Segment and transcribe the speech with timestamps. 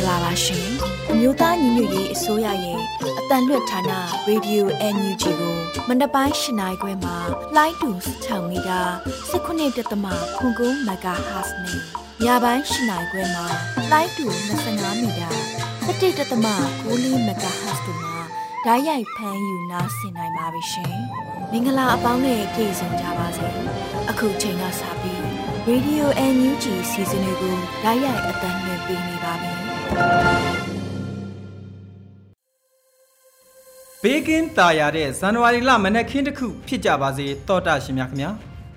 [0.00, 0.68] မင်္ဂလာပါရှင်
[1.10, 2.80] အမျိုးသားညီညွတ်ရေးအစိုးရရဲ့
[3.18, 3.92] အတန်လွတ်ဌာန
[4.26, 5.56] ရေဒီယို NUG ကို
[5.88, 7.16] မန္တပိုင်း၈နိုင်ခွဲမှာ
[7.56, 7.90] လိုင်းတူ
[8.24, 8.80] 6မီတာ
[9.32, 11.80] 19.7ခွန်ကုန်းမဂါဟတ်စ်နဲ့
[12.24, 13.46] ညပိုင်း၈နိုင်ခွဲမှာ
[13.92, 14.26] လိုင်းတူ
[14.64, 15.28] 25မီတာ
[15.86, 16.48] 17.6မ
[17.42, 18.16] ဂါဟတ်စ်တို့မှာ
[18.64, 20.94] ဓာတ်ရိုက်ဖမ်းယူနားဆင်နိုင်ပါပြီရှင်
[21.50, 23.48] မင်္ဂလာအပေါင်းနဲ့ပြည့်စုံကြပါစေ
[24.10, 25.22] အခုချိန်ကစပြီး
[25.68, 26.04] Radio
[26.34, 29.69] NUG စီစဉ်လေးကိုဓာတ်ရိုက်အတန်လွှင့်ပေးနေပါပြီ
[34.01, 38.31] ဘေးကင်းตาရတဲ့ဇန်နဝါရီလမနက်ခင်းတစ်ခုဖြစ်ကြပါစေတောတာရှင်များခင်ဗျာ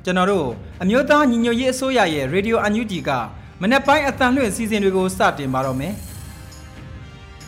[0.05, 0.49] ကျွန်တော်တို့
[0.83, 3.11] အမျိုးသားညီညွတ်ရေးအစိုးရရဲ့ရေဒီယိုအန်ယူဂျီက
[3.61, 5.95] မနက်ပိုင်းအတန်လွှင့်အစီအစဉ်တွေကိုစတင်ပါတော့မယ်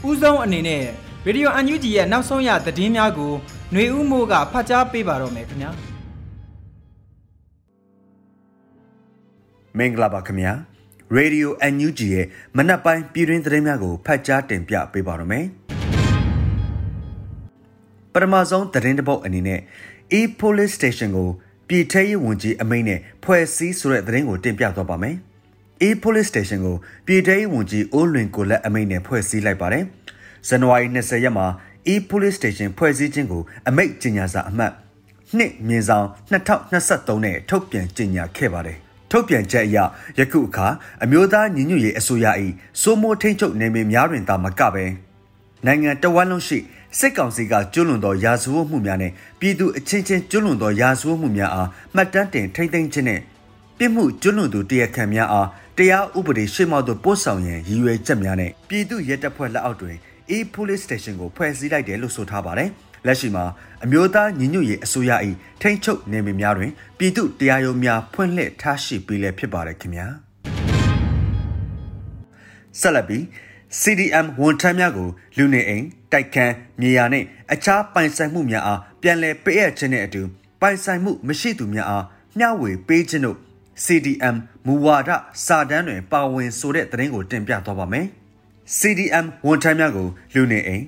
[0.09, 0.83] ဦးဆုံးအနေနဲ့
[1.27, 3.33] ရေဒီယိုအန်ယူဂျီရဲ့နောက်ဆုံးရသတင်းများကို
[3.73, 5.71] ຫນွေဦးမိုးကဖတ်ကြားပေးပါတော့မယ်ခင်ဗျာ
[9.79, 10.53] မင်္ဂလာပါခင်ဗျာ
[11.14, 12.26] ရေဒီယို NUG ရဲ့
[12.58, 15.46] မနက်ပိုင်းပြည်တွင်းသတင်းများကိုဖတ်ကြားတင်ပြပေးပါရမယ်
[18.14, 19.60] ပထမဆုံးသတင်းတစ်ပုဒ်အနေနဲ့
[20.20, 21.30] e-police station ကို
[21.68, 25.16] ပြည်ထရေးဝန်ကြီးအမိန့်နဲ့ဖွဲ့စည်းဆိုတဲ့သတင်းကိုတင်ပြသွားပါမယ်။
[25.88, 29.84] e-police station ကိုပြည်ထရေးဝန်ကြီးအိုးလွင်ကိုလက်အမိန့်နဲ့ဖွဲ့စည်းလိုက်ပါတယ်။
[30.48, 31.46] ဇန်နဝါရီ20ရက်မှာ
[31.94, 34.72] e-police station ဖွဲ့စည်းခြင်းကိုအမိန့်ကြေညာစာအမှတ်
[35.38, 38.80] နှစ်မြင်းဆောင်2023နဲ့ထုတ်ပြန်ကြေညာခဲ့ပါတယ်။
[39.16, 39.78] ထုတ်ပြန်ချက်အရ
[40.18, 40.68] ယခုအခါ
[41.04, 42.26] အမျိုးသားညီညွတ်ရေးအစိုးရ၏
[42.82, 44.86] စိုးမိုးထိန်းချုပ်နေမည်များတွင်သာမကဘဲ
[45.66, 46.58] နိုင်ငံတဝန်းလုံးရှိ
[47.00, 53.20] စစ်ကောင်စီကကျွလွန်သောရာဇဝတ်မှုများနဲ့ပြည်သူအချင်းချင်းကျွလွန်သောရာဇဝတ်မှုများအားမှတ်တမ်းတင်ထိမ့်သိမ်းခြင်းနဲ့
[53.78, 55.48] ပြစ်မှုကျွလွန်သူတရားခံများအား
[55.78, 59.96] တရားဥပဒေရှေ့မှောက်သို့ပို့ဆောင်ရန်ရည်ရွယ်ချက်များနဲ့ပြည်သူရဲတပ်ဖွဲ့လက်အောက်တွင်
[60.36, 62.72] e-police station ကိုဖွဲ့စည်းလိုက်တယ်လို့ဆိုထားပါတယ်။
[63.08, 63.46] လက်ရှိမှာ
[63.84, 65.12] အမျိုးသားညီညွတ်ရေးအစိုးရ၏
[65.62, 70.08] ထိန်းချုပ်နေမည်များတွင်ပြည်သူတရားရုံးများဖွင့်လှစ်ထားရှိပြီးလည်းဖြစ်ပါတယ်ခင်ဗျာ။
[72.80, 73.24] ဆက်လက်ပြီး
[73.82, 80.22] CDM ဝန်ထမ်းများကိုလူနေအိမ်တိုက်ခန်းမြေယာနှင့်အခြားပိုင်ဆိုင်မှုများအားပြန်လည်ပေးအပ်ခြင်းနှင့်အတူ
[80.62, 82.04] ပိုင်ဆိုင်မှုမရှိသူများအား
[82.38, 83.38] မျှဝေပေးခြင်းတို့
[83.86, 85.10] CDM မူဝါဒ
[85.46, 88.06] စာတမ်းတွင်ပါဝင်ဆိုတဲ့သတင်းကိုတင်ပြသွားပါမယ်။
[88.80, 90.84] CDM ဝန်ထမ်းများကိုလူနေအိမ်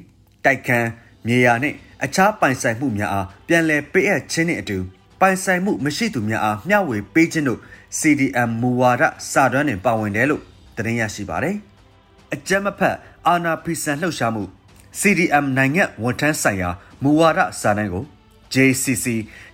[0.46, 0.88] တိုက်ခန်း
[1.28, 1.76] မြေယာနှင့်
[2.06, 4.78] အခြားပိုင်ဆိုင်မှုများအားပြန်လည်ပေးအပ်ခြင်းနှင့်အတူ
[5.22, 7.60] ပိုင်ဆိုင်မှုမရှိသူများအားမျှဝေပေးခြင်းတို့
[8.00, 10.42] CDM မူဝါဒစာတမ်းတွင်ပါဝင်တယ်လို့
[10.76, 11.56] သတင်းရရှိပါတယ်။
[12.34, 12.96] အကြမ်းမဖက်
[13.28, 14.44] အာဏာဖီဆန်လှုပ်ရှားမှု
[15.00, 16.70] CDM နိုင်ငံဝန်ထမ်းဆိုင်ရာ
[17.04, 18.06] မူဝါဒစာတမ်းကို
[18.54, 19.06] JCC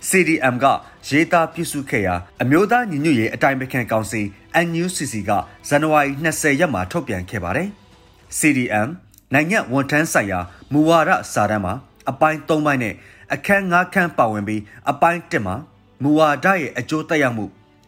[0.08, 0.66] CDM က
[1.08, 4.20] ရေးသားပြုစုခဲ့ရာအမျိုးသားညီညွတ်ရေးအတိုင်းပခံကောင်စီ
[4.66, 5.30] NUCC က
[5.68, 7.68] ဇန်နဝါရီ20ရက်မှာထုတ်ပြန်ခဲ့ပါတယ်။
[8.38, 8.88] CDM
[9.34, 10.40] နိုင်ငံဝန်ထမ်းဆိုင်ရာ
[10.72, 11.74] မူဝါဒစာတမ်းမှာ
[12.10, 12.94] အပိုင်း3ပိုင်းနဲ့
[13.34, 15.56] အခန်း5ခန်းပါဝင်ပြီးအပိုင်း1မှာ
[16.02, 17.44] မူဝါဒရဲ့အကျိုးသက်ရောက်မှု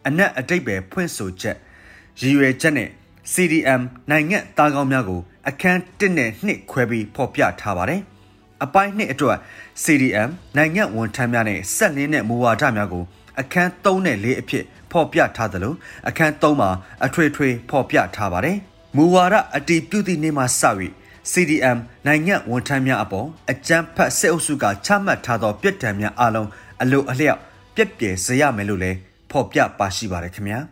[0.07, 1.57] အနက်အတိတ်ပဲဖွင့်ဆိုချက်
[2.21, 2.91] ရည်ရွယ်ချက်နဲ့
[3.33, 8.01] CDM နိုင်ငံသားကောင်းများကို အခန်း1နဲ့2ခွဲပြီးဖော်ပြထားပါတယ်။
[8.65, 9.39] အပိုင်း2အတွက်
[9.85, 13.05] CDM နိုင်ငံဝန်ထမ်းများနဲ့ဆက်လင်းတဲ့မူဝါဒများကို
[13.41, 15.75] အခန်း3နဲ့4အဖြစ်ဖော်ပြထားသလို
[16.09, 16.71] အခန်း3မှာ
[17.07, 18.57] အထွေထွေဖော်ပြထားပါတယ်။
[18.97, 20.63] မူဝါဒအတီးပြုသည့်နေ့မှစ၍
[21.33, 26.49] CDM နိုင်ငံဝန်ထမ်းများအပေါ်အကြမ်းဖက်စစ်အုပ်စုကချမှတ်ထားသောပြစ်ဒဏ်များအလုံး
[26.83, 27.41] အလိုအလျောက်
[27.75, 28.99] ပြက်ပြယ်စေရမယ်လို့လည်း
[29.31, 30.59] ဖော်ပြပါရှိပါတယ်ခင်ဗျာ။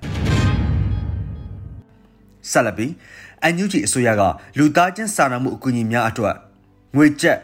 [2.51, 2.93] ဆက်လက်ပြီး
[3.43, 4.23] အန်ယူဂျီအစိုးရက
[4.59, 6.35] လူသားချင်းစာနာမှုအကူအညီများအတွက်
[6.97, 7.39] ငွေကျပ်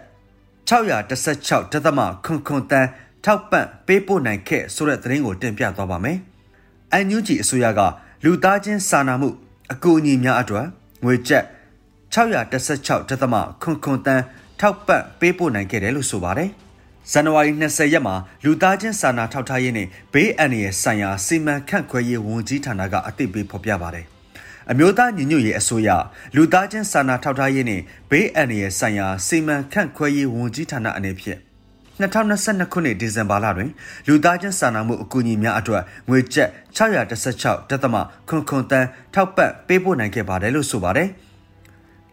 [0.68, 2.88] 616ဒသမခွန်ခွန်တန်း
[3.24, 6.18] ထောက်ပံ့ပေးပို့နိုင်ခဲ့ဆိုတဲ့သတင်းကိုတင်ပြသွားပါမယ်။
[6.92, 7.80] အန်ယူဂျီအစိုးရက
[8.24, 9.28] လူသားချင်းစာနာမှု
[9.72, 10.66] အကူအညီများအတွက်
[11.04, 11.59] ငွေကျပ်616
[13.10, 14.24] ဒသမခွန်ခွန်တန်း
[14.60, 16.50] ထောက်ပံ့ပေးပို့နိုင်ခဲ့တယ်လို့ဆိုပါတယ်။
[17.10, 18.14] ဇန်နဝါရီ20ရက်မှာ
[18.44, 24.06] လူသားချင်းစာနာထောက်ထားရေးနဲ့ဘေးအန္တရာယ်ဆိုင်ရာစီမံခန့်ခွဲရေးဝန်ကြီးဌာနကအသိပေးဖော်ပြပါတယ်။
[24.70, 25.88] အမျိုးသားညီညွတ်ရေးအစိုးရ
[26.36, 31.38] လူသားချင်းစာနာထောက်ထားရေးနှင့်ဘေးအန္တရာယ်ဆိုင်ရာစီမံခန့်ခွဲရေးဝန်ကြီးဌာနအနေဖြင့်
[32.00, 33.70] 2022ခုနှစ်ဒီဇင်ဘာလတွင်
[34.08, 37.96] လူသားချင်းစာနာမှုအကူအညီများအတွက်ငွေကျပ်616ဒသမ
[38.28, 41.10] ခွန်ခွန်တန်းထောက်ပံ့ပေးပို့နိုင်ခဲ့ပါတယ်လို့ဆိုပါတယ်။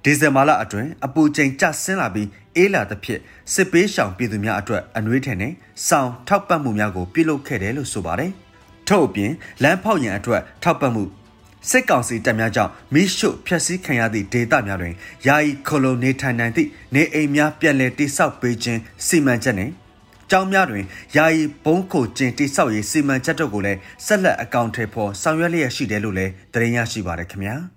[0.07, 3.21] ဒီဇင်ဘာလအတွင်းအပူချိန်ကျဆင်းလာပြီးအေးလာသဖြင့်
[3.53, 5.53] စစ်ပေးရှောင်ပြည်သူများအတွက်အနှွေးထည်နဲ့
[5.87, 8.31] စောင်ထောက်ပံ့မှုများကိုပြုလုပ်ခဲ့တယ်လို့ဆိုပါတယ်။
[8.87, 9.31] ထို့အပြင်
[9.63, 11.03] လမ်းဖောက်ရန်အတွက်ထောက်ပံ့မှု
[11.69, 14.93] စစ်ကောင်စီတပ်များကြောင့်မိရှုဖျက်ဆီးခံရသည့်ဒေသများတွင်
[15.27, 19.71] ယာယီခလိုနေထိုင်နိုင်သည့်နေအိမ်များပြန်လည်တိစောက်ပေးခြင်းစီမံချက်နှင့်
[20.31, 20.85] ကျောင်းများတွင်
[21.17, 27.76] ယာယီဘုံခိုကျင်းတိစောက်ရေးစီမံချက်တို့ကိုလည်းဆက်လက်အကောင့်ထဲပေါ်ဆောင်ရွက်လျက်ရှိတယ်လို့လည်းသတင်းရရှိပါရခင်ဗျာ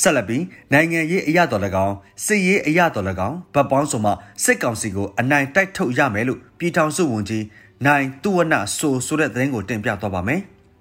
[0.00, 1.94] ဆက်လက်ပြီးနိုင်ငံရေးအရတော်၎င်း
[2.26, 4.12] စစ်ရေးအရတော်၎င်းဗတ်ပေါင်းစုံမှ
[4.44, 7.44] စစ်ကောင်စီကိုအနိုင်တိုက်ထုတ်ရမယ်လို့ပြည်ထောင်စုဝန်ကြီး
[7.86, 10.40] နိုင်သူဝနဆိုဆိုတဲ့သတင်းကိုတင်ပြသွားပါမယ်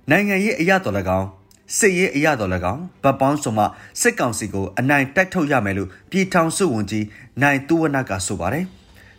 [0.10, 1.28] နိုင်ငံရေးအရတော်၎င်း
[1.78, 3.66] စစ်ရေးအရတော်၎င်းဗတ်ပေါင်းစုံမှ
[4.02, 7.06] စစ်ကောင်စီကိုအနိုင်တိုက်ထုတ်ရမယ်လို့ပြည်ထောင်စုဝန်ကြီး
[7.42, 8.66] နိုင်သူဝနကဆိုပါတယ်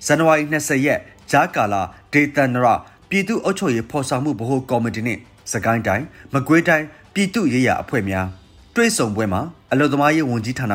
[0.07, 1.01] ဇန်နဝါရီ20ရက်
[1.31, 2.67] ဂျာကာလာဒေသနရ
[3.09, 5.21] ပြည်သူ့အုပ်ချုပ်ရေးဖော်ဆောင်မှုဗဟိုကော်မတီနှင့်
[5.53, 8.29] စကိုင်းတိုင်းမကွေးတိုင်းပြည်သူ့ရေးရာအဖွဲ့များ
[8.75, 9.41] တွဲဆုံပွဲမှာ
[9.73, 10.75] အလုံသမားရေးဝန်ကြီးဌာန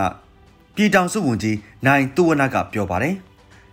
[0.76, 3.16] ပြည်ထောင်စုဝန်ကြီးနိုင်သူဝနကပြောပါတယ်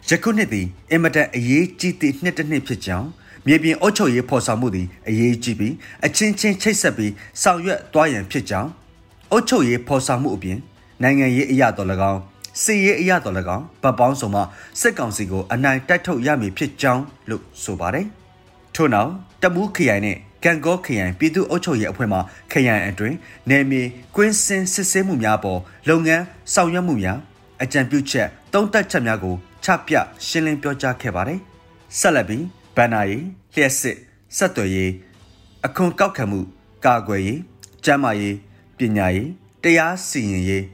[0.09, 3.09] ယခုနှစ်သည်အင်မတန်အရေးကြီးသည့်နှစ်တစ်နှစ်ဖြစ်ကြောင်း
[3.47, 5.75] မြေပြင်အုပ်ချုပ်ရေးဖော်ဆောင်မှုသည်အရေးကြီးပြီး
[6.06, 7.12] အချင်းချင်းချိတ်ဆက်ပြီး
[7.43, 8.71] ဆောင်ရွက်သွားရန်ဖြစ်ကြောင်း
[9.31, 10.59] အုပ်ချုပ်ရေးဖော်ဆောင်မှုအပြင်
[11.03, 12.20] နိုင်ငံရေးအရာတော်၎င်း
[12.62, 14.41] စီရေးအရတော်၎င်းဗတ်ပေါင်းစုံမှ
[14.81, 18.06] စစ်ကောင်စီကိုအနိုင်တိုက်ထုတ်ရမည်ဖြစ်ကြောင်းလို့ဆိုပါတယ်။
[18.75, 19.11] ထို့နောက်
[19.43, 22.19] တမူးခရိုင်နဲ့ ကံကောခရိုင်ပြည်သူ့အုပ်ချုပ်ရေးအဖွဲ့မှ
[22.52, 23.17] ခရိုင်အတွင်း
[23.50, 23.82] နယ်မြေ
[24.17, 26.25] ကွင်းစင်စစ်ဆေးမှုများပေါ်လုပ်ငန်း
[26.55, 27.19] ဆောင်ရွက်မှုများ
[27.62, 29.94] အကြံပြုချက်တုံးတက်ချက်များကိုချပြ
[30.26, 31.41] ရှင်းလင်းပြောကြားခဲ့ပါတယ်။
[31.99, 32.44] ဆက်လက်ပြီး
[32.76, 33.25] ဗန်နာရေး
[33.55, 33.96] လျှက်စစ်
[34.37, 34.93] ဆက်သွယ်ရေး
[35.67, 36.41] အခွန်ကောက်ခံမှု
[36.85, 37.41] ကာကွယ်ရေး
[37.85, 38.37] ကျန်းမာရေး
[38.79, 39.29] ပညာရေး
[39.62, 40.64] တရားစီရင်ရေး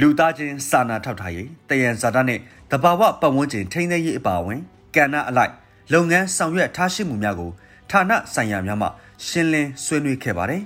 [0.00, 2.38] လူသားချင်းစာနာထောက်ထားရေးတယံဇာတာနဲ့
[2.70, 4.60] တဘာဝပတ်ဝန်းကျင်ထိန်းသိမ်းရေးအပါအဝင်
[4.94, 5.52] ကဏ္ဍအလိုက်
[5.92, 7.50] လုပ်ငန်းဆောင်ရွက်ထားရှိမှုများကို
[7.92, 8.88] ဌာနဆိုင်ရာများမှ
[9.26, 10.62] ရှင်းလင်းဆွေးနွေးခဲ့ပါတယ်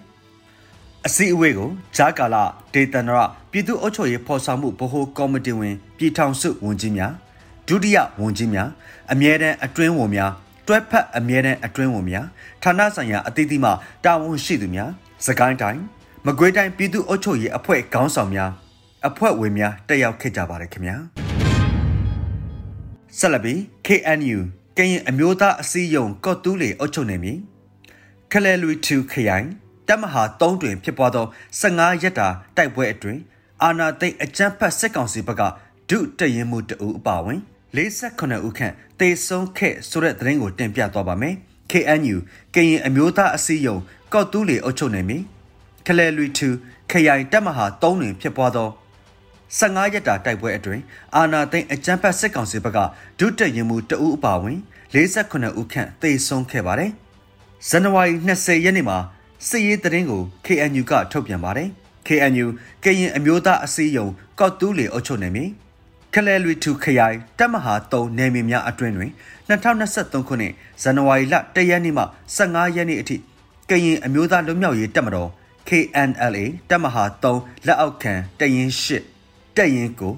[1.06, 2.42] ။အစည်းအဝေးကိုဂျာကာလာ
[2.74, 3.18] ဒေသနရ
[3.50, 7.12] ပြည်သူ့အုပ်ချုပ်ရေးဖော်ဆောင်မှုဗဟိုကော်မတီဝင်ပြည်ထောင်စုဝန်ကြီးများ
[7.68, 8.68] ဒုတိယဝန်ကြီးများ
[9.12, 10.32] အမြဲတမ်းအတွင်းဝန်များ
[10.66, 12.26] တွဲဖက်အမြဲတမ်းအတွင်းဝန်များ
[12.62, 13.70] ဌာနဆိုင်ရာအသီးသီးမှ
[14.04, 14.90] တာဝန်ရှိသူများ
[15.26, 15.80] စကိုင်းတိုင်း
[16.26, 18.50] မကွေးတိုင်းပြည်သူ့အုပ်ချုပ်ရေးအဖွဲ့ခေါင်းဆောင်များ
[19.08, 20.96] အဖွဲ့ဝင်များတက်ရောက်ခဲ့ကြပါတယ်ခင်ဗျာ
[23.18, 24.38] ဆက်လက်ပြီး KNU
[24.78, 27.32] ကရင်အမျိုးသားအစည်းအရုံးကော့တူးလေအုပ်ချုပ်နေပြီ
[28.32, 29.46] ခလဲလူ2ခရိုင်
[29.88, 31.26] တပ်မဟာ3တွင်ဖြစ်ပွားသော
[31.60, 33.20] 15ရက်တာတိုက်ပွဲအတွင်း
[33.62, 35.42] အာနာသိအကြမ်းဖက်စစ်ကောင်စီဘက်က
[35.90, 37.40] ဒုတရင်မှုတအူအပါဝင်
[37.76, 41.34] 48ဦးခန့်တေဆုံးခဲ့ဆိုတဲ့သတင်းကိုတင်ပြသွားပါမယ်
[41.70, 42.16] KNU
[42.54, 43.82] ကရင်အမျိုးသားအစည်းအရုံး
[44.12, 45.18] ကော့တူးလေအုပ်ချုပ်နေပြီ
[45.86, 48.68] ခလဲလူ2ခရိုင်တပ်မဟာ3တွင်ဖြစ်ပွားသော
[49.58, 50.82] 15ရက်တာတိုက်ပွဲအတွင်း
[51.16, 52.78] အာနာသိန်းအကြမ်းဖက်စစ်ကောင်စီဘက်က
[53.18, 54.58] ဒုတက်ရင်မှုတအူးအပါဝင်
[54.92, 56.90] 48ဦးခန့်သေဆုံးခဲ့ပါတယ်။
[57.68, 58.98] ဇန်နဝါရီ20ရက်နေ့မှာ
[59.48, 61.68] စစ်ရေးသတင်းကို KNU ကထုတ်ပြန်ပါတယ်။
[62.06, 62.46] KNU
[62.84, 65.44] ကရင်အမျိုးသားအစည်းအရုံးကောက်တူးလေအုပ်ချုပ်နေပြီ။
[66.14, 69.10] ခလဲလွေထူခရိုင်တပ်မဟာ3နယ်မြေများအတွင်းတွင်
[69.48, 70.52] 2023ခုနှစ်
[70.82, 72.04] ဇန်နဝါရီလ1ရက်နေ့မှ
[72.36, 73.16] 15ရက်နေ့အထိ
[73.70, 75.30] ကရင်အမျိုးသားလွတ်မြောက်ရေးတပ်မတော်
[75.68, 79.15] KNLA တပ်မဟာ3လက်အောက်ခံတရင်8
[79.56, 80.14] တက်ရင်ကို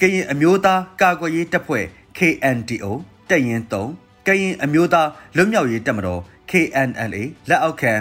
[0.00, 1.84] ကရင်အမျိုးသားကာကွယ်ရေးတပ်ဖွဲ့
[2.18, 2.86] KNDO
[3.30, 6.20] တက်ရင်3ကရင်အမျိုးသားလွတ်မြောက်ရေးတပ်မတော်
[6.50, 7.92] KNLA လက်အောက်ခံ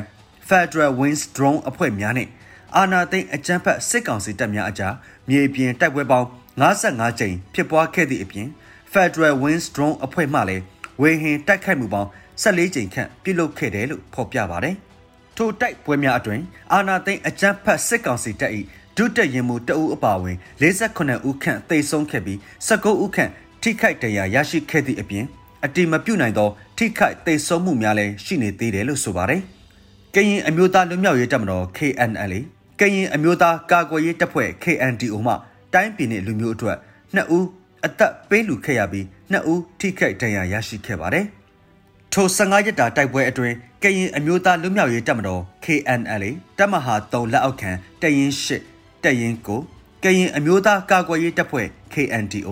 [0.47, 2.29] Federal Wings Drone အဖွဲ့များနဲ့
[2.75, 4.93] အာနာသိန်းအကြမ်းဖက်စစ်ကောင်စီတပ်များအကြား
[5.29, 6.27] မြေပြင်တိုက်ပွဲပေါင်း
[6.61, 8.47] 55ကြိမ်ဖြစ်ပွားခဲ့သည့်အပြင်
[8.93, 10.63] Federal Wings Drone အဖွဲ့မှလည်း
[11.01, 12.09] ဝေဟင်တိုက်ခိုက်မှုပေါင်း
[12.43, 14.75] 14ကြိမ်ခန့်ပြုလုပ်ခဲ့တယ်လို့ဖော်ပြပါတယ်။
[15.37, 16.41] ထိုတိုက်ပွဲများအတွင်
[16.73, 18.51] အာနာသိန်းအကြမ်းဖက်စစ်ကောင်စီတပ်၏
[18.97, 22.37] ဒုတက်ရင်မှုတအူးအပါဝင်48ဦးခန့်သေဆုံးခဲ့ပြီး
[22.67, 25.25] 19ဦးခန့်ထိခိုက်ဒဏ်ရာရရှိခဲ့သည့်အပြင်
[25.65, 29.41] အတိမပြုတ်နိုင်သော ထိခိုက်သေဆုံးမှုများလည်းရှိနေသေးတယ်လို့ဆိုပါတယ်။
[30.15, 32.39] ကရင်အမျိုးသားလွတ်မြောက်ရေးတပ်မတော် KNLA
[32.79, 35.33] ကရင်အမျိုးသားကာကွယ်ရေးတပ်ဖွဲ့ KNDO မှ
[35.73, 36.77] တိုင်းပြည်နယ်လူမျိုးအတွက်
[37.15, 37.45] 2ဦး
[37.85, 41.25] အသက်ပေးလူခဲ့ရပြီး2ဦးထိခိုက်ဒဏ်ရာရရှိခဲ့ပါတယ်။
[42.13, 47.71] ထို15ရက်တာတိုက်ပွဲအတွင်းကရင်အမျိုးသားလွတ်မြောက်ရေးတပ်မတော် KNLA တပ်မဟာ3လက်အောက်ခံ
[48.01, 48.74] တရင်8
[49.05, 49.61] တက်ရင်ကို
[50.03, 52.49] ကရင်အမျိုးသားကာကွယ်ရေးတပ်ဖွဲ့ KNDO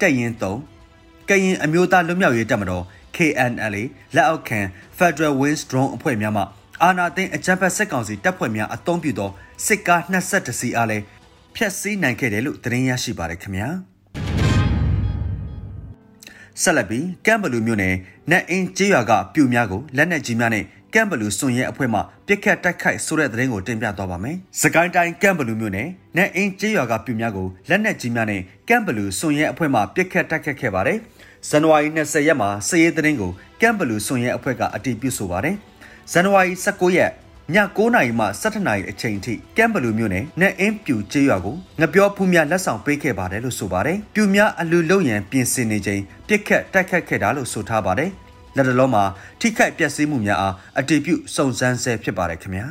[0.00, 2.84] တက်ရင်3ကရင်အမျိုးသားလွတ်မြောက်ရေးတပ်မတော်
[3.16, 3.82] KNLA
[4.14, 4.60] လက်အောက်ခံ
[4.98, 6.42] Federal Wings Drone အဖွဲ့များမှ
[6.82, 9.30] အာနာသိန်းအကြမ်းဖက်စစ်ကောင်စီတပ်ဖွဲ့များအုံပြုသော
[9.66, 10.00] စစ်ကား
[10.32, 11.04] 22စီးအားလည်း
[11.56, 13.68] ဖျက်ဆီးနိုင်ခဲ့တယ်လို့သတင်းရရှိပါတယ်ခင်ဗျာ
[16.62, 17.94] ဆက်လက်ပြီးကမ်ဘလူမြို့နယ်
[18.30, 30.98] နတ်အင်းကျေးရွာကပြူများကိုလက်နက်ကြီးများနဲ့ကမ်ဘလူစွန်ရဲအဖွဲ့မှပြစ်ခတ်တိုက်ခိုက်ဆိုတဲ့သတင်းကိုတင်ပြသွားပါမယ်။စကိုင်းတိုင်းကမ်ဘလူမြို့နယ်နဲ့အင်းကျေးရွာကပြူများကိုလက်နက်ကြီးများနဲ့ကမ်ဘလူစွန်ရဲအဖွဲ့မှပြစ်ခတ်တိုက်ခိုက်ခဲ့ပါတယ်။
[31.48, 35.56] ဇန်နဝါရီ20ရက်မှာစစ်ရေးသတင်းကိုကမ်ဘလူစွန်ရဲအဖွဲ့ကအတည်ပြုဆိုပါတယ်။
[36.12, 37.10] ဇန်နဝါရီ19ရက်
[37.52, 48.10] ည9နာရီမှ17နာရီအချိန်ထိကမ်ဘလူမြို့နယ်နဲ့အင်းပြူကျေးရွာကိုငပြောဖူးများလက်ဆောင်ပေးခဲ့ပါတယ်လို့ဆိုပါတယ်။ပြူများအလူလုံရန်ပြင်ဆင်နေချိန်ပြစ်ခတ်တိုက်ခတ်ခဲ့တာလို့ဆိုထားပါတယ်။
[48.56, 49.04] လက်တလုံးမှာ
[49.40, 52.66] ထိခိုက်ပျက်စီးမှုများအားအတည်ပြုစုံစမ်းဆဲဖြစ်ပါတယ်ခင်ဗျာ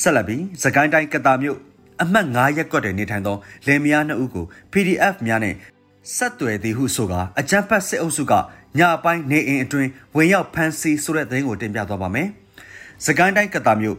[0.00, 1.58] ဆက်လက်ပြီးစကိုင်းတိုင်းကတာမြို့
[2.02, 5.54] အမှတ်9ရပ်ကွက်တွင်နေထိုင်သောလယ်မယားနှစ်ဦးကို PDF များနဲ့
[6.16, 8.32] ဆက်သွယ်သည်ဟုဆိုကာအကြမ်းဖက်စစ်အုပ်စုက
[8.78, 12.28] ညအပိုင်းနေအိမ်အတွင်းဝင်ရောက်ဖမ်းဆီးဆိုတဲ့သတင်းကိုတင်ပြသွားပါမယ်။
[13.04, 13.98] စကိုင်းတိုင်းကတာမြို့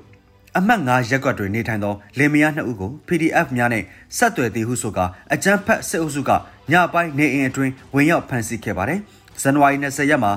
[0.58, 3.84] အမှတ်9ရက်ကွက်တွင်နေထိုင်သောလင်မယားနှစ်ဦးကို PDF များနဲ့
[4.18, 6.32] ဆက်သွယ်သည်ဟုဆိုကာအကြမ်းဖက်စစ်အုပ်စုက
[6.72, 9.00] ညပိုင်းနေအိမ်အတွင်းဝင်ရောက်ဖမ်းဆီးခဲ့ပါတယ်။
[9.42, 10.32] ဇန်နဝါရီ20ရက်မှာ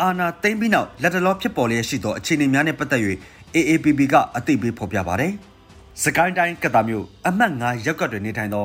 [0.00, 3.02] အာနာသိမ့်ပြီးနောက်လက်တလောဖြစ်ပေါ်လျက်ရှိသောအခြေအနေများနဲ့ပတ်သက်၍
[3.54, 5.32] AAPP ကအသိပေးဖော်ပြပါတယ်။
[6.02, 8.64] စကိုင်းတိုင်းကတာမြို့အမှတ်9ရက်ကွက်တွင်နေထိုင်သော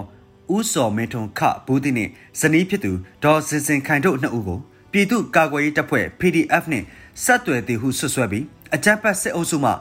[0.55, 2.91] ဦးစော်မင်းထွန်းခဘူးတိနှင့်ဇနီးဖြစ်သူ
[3.23, 4.59] ဒေါ်စင်စင်ခိုင်တို့နှစ်ဦးကို
[4.97, 6.85] ပြည်သူ့ကာကွယ်ရေးတပ်ဖွဲ့ PDF နှင့်
[7.23, 9.71] ဆက်သွယ်သည်ဟုဆွဆွဲပြီးအကြမ်းဖက်စစ်အုပ်စုမှ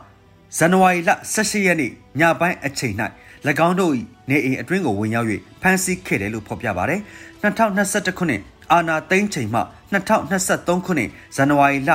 [0.56, 2.94] ဇန်နဝါရီလ18ရက်နေ့ညပိုင်းအချိန်၌၎
[3.66, 3.92] င်းတို့၏
[4.30, 5.28] နေအိမ်အတွင်းကိုဝင်ရောက်၍
[5.62, 7.00] ဖမ်းဆီးခဲ့တယ်လို့ဖော်ပြပါတယ်။
[7.42, 8.40] 2021ခုနှစ်
[8.72, 9.60] အာနာသိန်းချိန်မှ
[9.92, 11.90] 2023ခုနှစ်ဇန်နဝါရီလ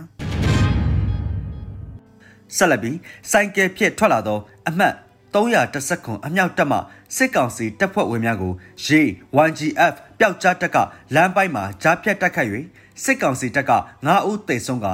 [2.55, 2.98] ဆက်လက်ပြီး
[3.31, 4.93] စိုင်းကယ်ဖြစ်ထွက်လာသောအမှတ်
[5.33, 6.77] 310ခွန်အမြောက်တက်မှ
[7.15, 8.53] စစ်ကောင်စီတပ်ဖွဲ့ဝင်များကို
[8.86, 9.01] ရေ
[9.38, 10.77] 1GF ပျောက်ကြားတက်က
[11.15, 12.48] လမ်းပိုင်းမှာကြားဖြတ်တက်ခတ်၍
[13.03, 13.71] စစ်ကောင်စီတပ်က
[14.05, 14.88] 9ဦးသေဆုံးက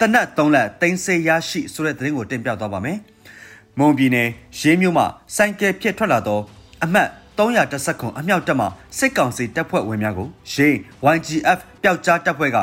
[0.00, 2.98] တနက်3လက်တင်စေရရှိဆိုတဲ့သတင်းကိုတင်ပြသွားပါမယ်။
[3.78, 4.28] မွန်ပြည်နယ်
[4.58, 5.06] ရေးမြို့မှာ
[5.36, 6.40] စိုင်းကယ်ဖြစ်ထွက်လာသော
[6.84, 7.08] အမှတ်
[7.40, 8.66] 310ခွန်အမြောက်တက်မှ
[8.98, 10.68] စစ်ကောင်စီတပ်ဖွဲ့ဝင်များကိုရေ
[11.14, 12.58] YGF ပျောက်ကြားတပ်ဖွဲ့က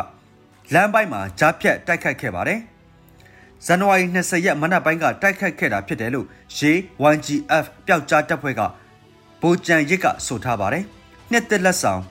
[0.73, 2.59] လမ်းပိုင်းမှာကြားဖြတ်တိုက်ခိုက်ခဲ့ပါတယ်။
[3.65, 6.25] ဇန်နဝါရီ20ရက်မနက်ပိုင်းကတိုက်ခိုက်ခဲ့တာဖြစ်တယ်လို့
[6.57, 6.71] ရေ
[7.13, 8.61] YGF ပျောက်ကြားတပ်ဖွဲ့က
[9.41, 10.83] ဗိုလ်ကြံရစ်ကဆိုထားပါတယ်။
[11.31, 12.01] နှစ်သက်လက်ဆောင်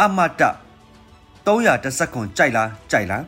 [0.00, 0.42] အမတ
[1.46, 3.24] 310ခွန်ကြိုက်လားကြိုက်လား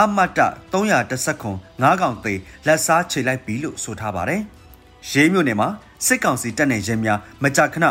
[0.00, 0.26] အမတ
[0.72, 4.40] 310ခွန်9កောင်သေးလက်စားခြေလိုက်ပြီလို့ဆိုထားပါတယ်။
[5.10, 5.68] ရေးမြို့နယ်မှာ
[6.04, 7.86] စစ်ကောင်စီတပ်နေရဲများမကြာခဏ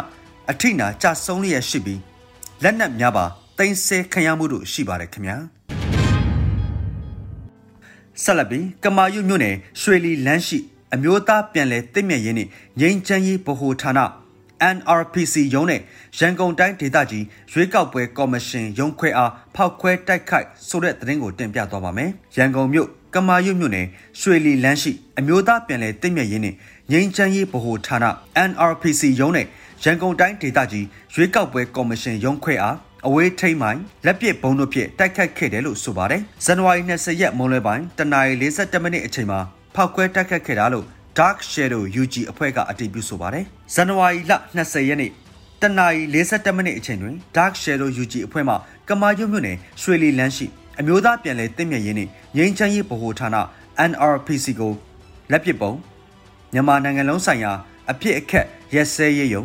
[0.51, 1.99] အထိနာကြဆုံးလျက်ရှိပြီး
[2.63, 3.25] လက်နက်များပါ
[3.57, 5.37] တင်ဆဲခံရမှုတို့ရှိပါတယ်ခင်ဗျာ
[8.23, 10.57] ဆက်လက်ပြီးကမာယုမြို့နယ်ရွှေလီလမ်းရှိ
[10.93, 13.91] အမျိုးသားပြန်လည်တည်မြဲရေးနှင့်ငြိမ်းချမ်းရေးဗဟိုဌာန
[14.75, 15.81] NRPC ရုံးနဲ့
[16.19, 23.87] ရန်ကုန်တိုင်းဒေသကြီးရွေးကောက်ပွဲကော်မရှင်ရုံးခွဲအားဖောက်ခွဲတိုက်ခိုက်ဆိုတဲ့သတင်းကိုတင်ပြသွားပါမယ်။ရန်ကုန်မြို့ကမာရွတ်မြို့နယ်
[24.19, 26.57] ရွှေလီလမ်းရှိအမျိုးသားပြန်လည်တည်မြဲရေးနှင့်
[26.91, 27.99] ငြိမ်းချမ်းရေးဗဟိုဌာန
[28.49, 29.47] NRPC ရုံးနဲ့
[29.83, 32.75] ရန်ကုန်တိုင်းဒေသကြီးရွေးကောက်ပွဲကော်မရှင်ရုံးခွဲအား
[33.07, 39.39] အဝေးထိန်မိုင်းလက်ပစ်ဘုံတို့ဖြင့်တိုက်ခတ်ခဲ့တယ်လို့ဆိုပါတယ်။ဇန်နဝါရီ20ရက်မွန်းလွဲပိုင်းတနအီ47မိနစ်အချိန်မှာ
[39.75, 40.85] ဖောက်ခွဲတိုက်ခတ်ခဲ့တာလို့
[41.19, 45.11] Dark Shadow UG အဖွဲ့ကအတည်ပြုဆိုပါတယ်။ဇန်နဝါရီလ20ရက်နေ့
[45.61, 48.53] တနအီ47မိနစ်အချိန်တွင် Dark Shadow UG အဖွဲ့မှ
[48.89, 50.45] ကမာရွတ်မြို့နယ်ရွှေလီလမ်းရှိ
[50.79, 53.29] အမျိုးသားပြန်လည်တည်မြဲရေးနှင့်ငြိမ်းချမ်းရေးဗဟိုဌာန
[53.89, 54.71] NRPC ကို
[55.31, 55.73] လက်ပစ်ပုံ
[56.55, 57.51] မြန်မာနိုင်ငံလုံးဆိုင်ရာ
[57.91, 58.45] အဖြစ်အခက်
[58.75, 59.43] ရက်စဲရေးယုံ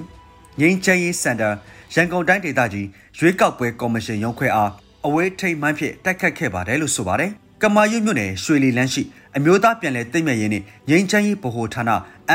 [0.61, 1.49] ငြိမ်းချမ်းရေးစင်တာ
[1.95, 2.87] ရန်ကုန်တိုင်းဒေသကြီး
[3.19, 4.71] ရွေးကောက်ပွဲကော်မရှင်ရုံးခွဲအား
[5.07, 7.31] အဝေးထိန်မှန်းဖြင့်တိုက်ခတ်ခဲ့ပါတယ်လို့ဆိုပါတယ်။
[7.63, 9.03] ကမာရွတ်မြို့နယ်ရွှေလီလမ်းရှိ
[9.37, 11.85] အမျိုးသားပြန်လည်သိမ့်မြရေးနှင့်ငြိမ်းချမ်းရေးဗဟိုဌာန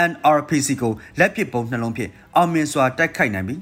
[0.09, 3.59] NRPC ကိုလက်ပစ်ပုံနှလုံးဖြင့်အောင်မြင်စွာတိုက်ခိုက်နိုင်ပြီး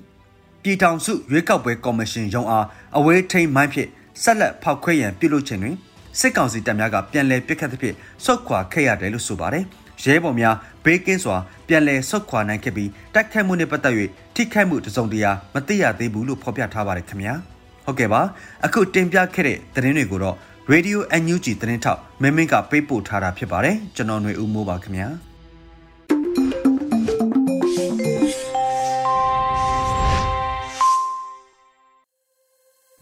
[0.64, 2.66] ပြည်ထောင်စုရွေးကောက်ပွဲကော်မရှင်ရုံးအား
[2.98, 3.90] အဝေးထိန်မှန်းဖြင့်
[4.24, 5.76] ဆက်လက်ဖောက်ခွဲရန်ပြုလုပ်ခြင်းတွင်
[6.20, 9.66] စစ်ကောင်စီတပ်များကပြန်လည်ပစ်ခတ်သဖြင့်ဆုတ်ခွာခဲ့ရတယ်လို့ဆိုပါတယ်။
[10.04, 13.96] ရဲဘော်များဘေးကင်းစွာပြန်လည်ဆုတ်ခွာနိုင်ခဲ့ပြီးတိုက်ခိုက်မှုနဲ့ပတ်သက်၍
[14.36, 17.36] ထိခိုက်မှုတစုံတရာမသိရသေးဘူးလို့ဖော်ပြထားပါတယ်ခင်ဗျာ။
[17.86, 18.22] ဟုတ်ကဲ့ပါ
[18.66, 20.36] အခုတင်ပြခဲ့တဲ့သတင်းတွေကိုတော့
[20.74, 25.08] Radio NUG သတင်းထောက်မင်းမင်းကပေးပို့ထားတာဖြစ်ပါတယ်ကျွန်တော်ຫນွေဦးမိုးပါခင်ဗျာ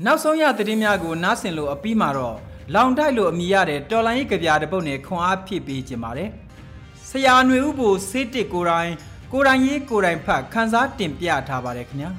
[0.06, 2.38] နောက်ဆုံးရသတင်းများကိုနားဆင်လို့အပြီးမှာတော့
[2.76, 6.30] လောင်တိုက်လို့အမိရတဲ့တော်လိုင်းရေးကြပြတဲ့ပုတ်နဲ့ခွန်အားဖြည့်ပေးခြင်းပါတယ်
[7.12, 8.94] ဆရာຫນွေဦးဘိုစေးတစ်ကိုတိုင်း
[9.32, 12.12] ကိုတိုင်းရေးကိုတိုင်းဖတ်ခန်းစားတင်ပြထားပါတယ်ခင်ဗျာ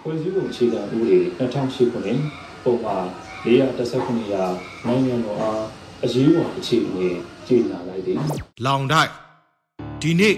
[0.00, 2.20] ဖွဲ့စည်းပုံအခြေခံဥပဒေ2008ခုနှစ်
[2.64, 2.96] ပုံမှာ
[3.44, 4.44] 419ရာ
[4.86, 5.62] နိုင်ငံတော်အား
[6.04, 7.08] အရေးပေါ်အခြေအနေ
[7.46, 8.16] ကြေညာလိုက်သည်
[8.66, 9.10] လောင်တိုက်
[10.02, 10.36] ဒီနေ့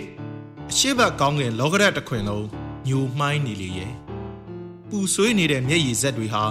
[0.70, 2.46] အရှိတ်ကောင်းကင်လောကရက်တစ်ခွင်လုံး
[2.88, 4.07] ညိုမှိုင်းနေလေရဲ့
[4.90, 6.44] ပူဆွေးနေတဲ့မျက်ရည်ဇက်တွေဟာ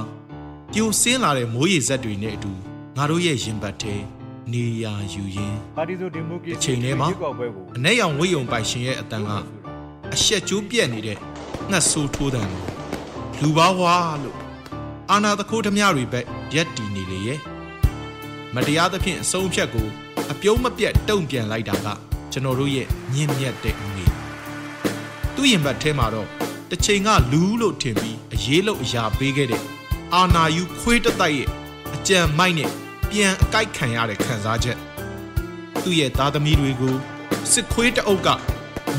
[0.74, 2.52] ပြိုဆင်းလာတဲ့မိုးရည်ဇက်တွေနဲ့အတူ
[2.98, 3.96] ငါတို့ရဲ့ရင်ဘတ်ထဲ
[4.54, 7.08] နေရာယူရင်းပါတီဆိုဒီမိုကရေစီအချိန်ထဲမှာ
[7.78, 9.32] အ내ရောင်ဝိယုံပိုင်ရှင်ရဲ့အတန်က
[10.14, 11.18] အရှက်ကျိုးပြက်နေတဲ့
[11.70, 12.50] ငှက်ဆိုးထိုးတယ်
[13.42, 14.38] လူပါဝါလို့
[15.12, 16.20] အာနာတခိုးဓမြတွေပဲ
[16.56, 17.40] ရက်တီနေလေရဲ့
[18.56, 19.88] မတရားသဖြင့်အဆုံးဖြတ်ကို
[20.32, 21.88] အပြုံးမပြတ်တုံ့ပြန်လိုက်တာက
[22.32, 24.14] ကျွန်တော်တို့ရဲ့မြင့်မြတ်တဲ့ဦးလေး
[25.36, 26.28] သူ့ရင်ဘတ်ထဲမှာတော့
[26.70, 29.64] တစ်ချိန်ကလူလို့ထင်ပြီးအရေးလို့အရာပေးခဲ့တဲ့
[30.14, 31.50] အာနာယူခွေးတတိုက်ရဲ့
[31.96, 32.72] အကြံမိုက်နဲ့
[33.10, 34.78] ပြန်အကိုက်ခံရတဲ့ခံစားချက်
[35.84, 36.96] သူ့ရဲ့သားသမီးတွေကို
[37.52, 38.30] စစ်ခွေးတအုပ်က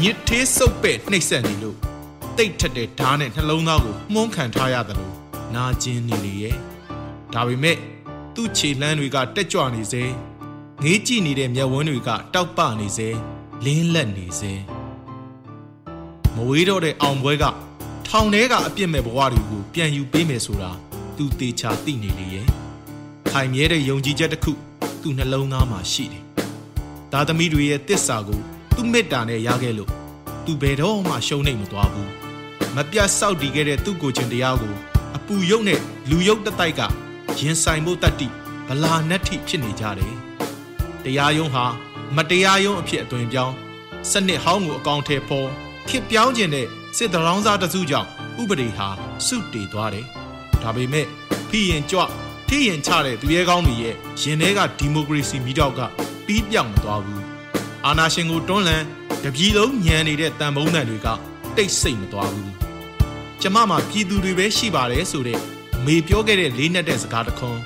[0.02, 1.76] ညစ်သေးစုပ်ပဲ့နှိပ်စက်နေလို့
[2.36, 5.14] တိတ်ထက်တဲ့ဓာတ်နဲ့နှလုံးသားကိုမှုန်းခံထားရတယ်လို့
[5.54, 6.56] နာကျင်နေလေရဲ့
[7.34, 7.76] ဒါပေမဲ့
[8.34, 10.04] သူ့ခြေလှမ်းတွေကတက်ကြွနေစေ
[10.82, 13.08] ငေးကြည့်နေတဲ့မျက်ဝန်းတွေကတောက်ပနေစေ
[13.64, 14.77] လင်းလက်နေစေ
[16.38, 17.44] မဝေးတော့တဲ့အောင်ပွဲက
[18.06, 20.70] ထောင်ထဲကအပြစ်မဲ့ဘဝတွေကိုပြန်ယူပေးမယ်ဆိုတာ
[21.16, 22.46] သူတေချာသိနေလေရဲ့
[23.30, 24.52] ခိုင်မြဲတဲ့ယုံကြည်ချက်တစ်ခု
[25.02, 26.24] သူ့နှလုံးသားမှာရှိတယ်
[27.12, 28.40] သားသမီးတွေရဲ့တစ္ဆာကို
[28.76, 29.90] သူ့မေတ္တာနဲ့ရခဲ့လို့
[30.44, 32.12] သူဘယ်တော့မှရှုံးနေမသွားဘူး
[32.76, 34.74] မပြတ်စောက်တည်ခဲ့တဲ့သူ့ကိုယ်ချင်းတရားကို
[35.16, 35.80] အပူရုပ်နဲ့
[36.10, 36.80] လူရုပ်တစ်တိုက်က
[37.38, 38.28] ရင်ဆိုင်ဖို့တတ္တိ
[38.68, 40.14] ဗလာနတ်ထိဖြစ်နေကြတယ်
[41.04, 41.64] တရားယုံဟာ
[42.16, 43.54] မတရားယုံအဖြစ်အသွင်ပြောင်း
[44.10, 45.50] စနစ်ဟောင်းကိုအကောင်ထဲပေါ်
[45.88, 46.66] ခစ်ပြောင်းခြင်းတဲ့
[46.96, 48.08] စစ်တရောင်းစားတစုကြောင့်
[48.40, 48.88] ဥပဒေဟာ
[49.26, 50.06] စုတည်သွားတယ်
[50.62, 51.06] ဒါပေမဲ့
[51.48, 52.00] ဖိရင်ကြွ
[52.48, 55.80] ထိရင်ချတဲ့သူရဲကောင်းတွေရဲ့ရင်ထဲကဒီမိုကရေစီမိတော့က
[56.26, 57.22] ပြီးပြောင်းမသွားဘူး
[57.86, 58.84] အာနာရှင်ကိုတွန်းလှန်
[59.24, 61.08] တပြည်လုံးညံနေတဲ့တန်ဖုံးတန်တွေက
[61.56, 62.52] တိတ်ဆိတ်မသွားဘူး
[63.40, 65.40] ကျမမှာပြည်သူတွေပဲရှိပါတယ်ဆိုတဲ့
[65.84, 67.60] မေပြောခဲ့တဲ့လေးနက်တဲ့စကားတခွန်း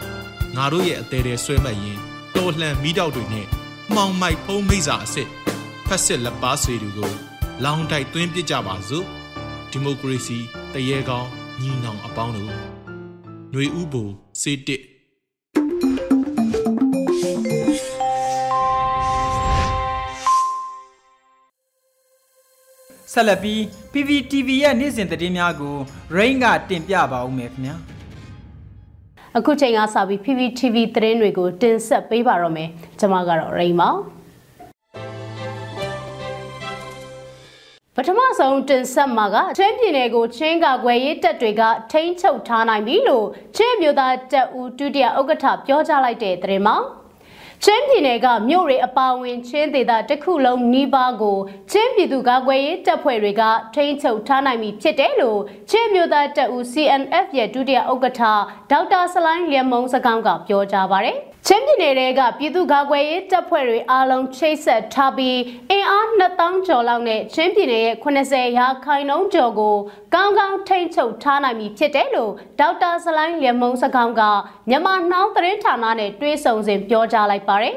[0.57, 1.99] ငါတို့ရဲ့အသေးသေးဆွဲမှတ်ရင်
[2.37, 3.47] တော်လှန်မိတော့တွေနဲ့
[3.95, 5.29] မှောင်မိုက်ဖုံးမိစာအစ်စ်
[5.87, 9.07] ဖက်စစ်လက်ပါဆွေတွေကို လောင်တိုက်သွင်းပစ်ကြပါစို့
[9.71, 10.39] ဒီမိုကရေစီ
[10.75, 11.29] တရေကောင်း
[11.63, 12.49] ညီနောင်အပေါင်းတို့
[13.53, 14.03] ຫນွေဥပူ
[14.43, 14.83] စေတစ်
[23.13, 23.61] ဆက်လက်ပြီး
[23.93, 25.77] PPTV ရဲ့နေ့စဉ်သတင်းများကို
[26.17, 27.77] Rain ကတင်ပြပါဦးမယ်ခင်ဗျာ
[29.37, 32.69] အခုချိန်ကစပြီး PPTV သတင်းတွေကိုတင်ဆက်ပေးပါတော့မယ်
[32.99, 33.91] ကျွန်မကတော့ရိမ့်ပါ
[37.97, 46.77] ပထမဆုံးတင်ဆက်မှာကချင်းပြည်နယ်ကိုချင်းကာကွယ်ရေးတပ်တွေကထိန်းချုပ်ထားနိုင်ပြီလို့ချင်းမျိုးသားတပ်ဦးဒုတိယဥက္ကဋ္ဌပြောကြားလိုက်တဲ့သတင်းမှာ
[47.65, 51.39] ချင်းပြည်နယ်ကမြို့တွေအပါအဝင်ချင်းဒေသတစ်ခုလုံးနီးပါးကို
[51.73, 53.43] ချင်းပြည်သူ့ကာကွယ်ရေးတပ်ဖွဲ့တွေက
[53.75, 55.41] ထိန်းချုပ်ထားနိုင်ပြီဖြစ်တယ်လို့
[55.71, 58.23] ချင်းမျိုးသားတပ်ဦး CNF ရဲ့ဒုတိယဥက္ကဋ္ဌ
[58.71, 65.39] ဒေါက်တာဆလိုင်းလျံမုံစကောင်းကပြောကြားပါတယ်။ ချင်းပြည်နယ်ကပြည်သူ့ကာကွယ်ရေးတပ်ဖွဲ့တွေအားလုံးချိတ်ဆက်ထားပြီး
[65.71, 69.77] အင်အား2000ကျော်လောက်နဲ့ချင်းပြည်နယ်ရဲ့80ရာခိုင်နှုန်းကျော်ကို
[70.15, 74.23] ကောင်းကောင်းထိန်းချုပ်ထားနိုင်ပြီဖြစ်တယ်လို့ဒေါက်တာဆလိုင်းလျံမုံစကောင်းက
[74.69, 77.75] မြန်မာနှောင်းသတင်းဌာနနဲ့တွဲဆုံစဉ်ပြောကြားလိုက်ပါတယ်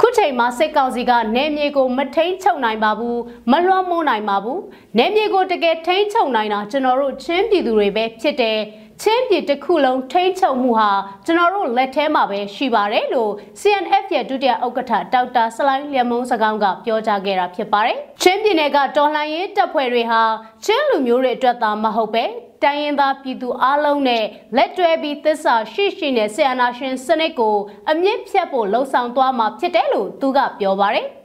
[0.00, 4.60] ခုချိန်မှာစစ်ကောင်စီကနေမြေကိုမထိန်ချုပ်နိုင်ပါဘူးမလွှမ်းမိုးနိုင်ပါဘူး
[4.98, 8.58] နေမြေကိုတကယ်ထိန်ချုပ်နိုင်တာကျွန်တော်တို့ချင်းပြည်သူတွေပဲဖြစ်တယ်
[9.02, 10.90] ချင်းပြည်တစ်ခုလုံးထိန်းချုပ်မှုဟာ
[11.26, 20.22] ကျွန်တော်တို့လက်ထဲမှာပဲရှိပါတယ်လို့ CNF ရဲ့ဒုတိယဥက္ကဋ္ဌဒေါက်တာဆလိုင်းလျံမုံစကောင်းကပြောကြားခဲ့တာဖြစ်ပါတယ်။ချင်းပြည်နယ်ကတော်လှန်ရေးတပ်ဖွဲ့တွေဟာ
[20.64, 22.24] ချင်းလူမျိုးတွေအတွက်သာမဟုတ်ပဲ
[22.62, 24.24] တိုင်းရင်းသားပြည်သူအလုံးနဲ့
[24.56, 27.56] လက်တွဲပြီးသစ္စာရှိရှိနဲ့ဆီယနာရှင်စနစ်ကို
[27.90, 31.08] အမြင့်ဖြတ်ဖို့လှုံ့ဆော်သွားမှာဖြစ်တယ်လို့သူကပြောပါတယ်။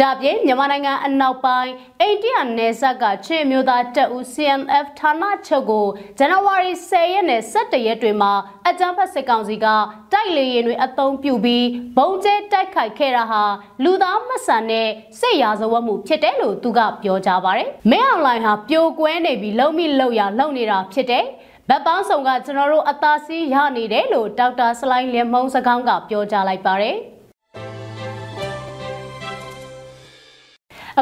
[0.00, 5.86] ဒါပြင်မြန်မာနိုင်ငံအနောက်ပိုင်းအိန္ဒိယနယ်စပ်ကချင်းမျိုးသားတပ်ဦး CNF ဌာနချုပ်ကို
[6.18, 8.32] ဇန်နဝါရီ10ရက်နဲ့17ရက်တွေမှာ
[8.68, 9.66] အကြမ်းဖက်စစ်ကောင်စီက
[10.12, 13.42] တိုက်လေရင်တွေအုံပြုပြီးဘုံကျဲတိုက်ခိုက်ခဲ့တာဟာ
[13.84, 14.88] လူသားမဆန်တဲ့
[15.20, 21.24] စစ်ရာဇဝတ်မှုဖြစ်တယ်လို့သူကပြောကြားပါတယ်။မင်းအွန်လိုင်းဟာပြိုကွဲနေပြီးလုံမိလုံရလုံနေတာဖြစ်တယ်။
[21.68, 26.98] ဗတ်ပေါင်းဆောင်ကကျွန်တော်တို့အသာစီးရနေတယ်လို့ဒေါက်တာဆလိုင်းလင်မုံစကောင်းကပြောကြားလိုက်ပါတယ်။